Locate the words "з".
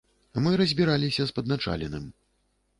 1.31-1.37